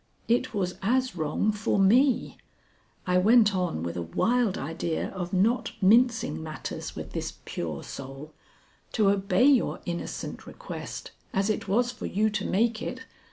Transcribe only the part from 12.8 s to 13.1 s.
it.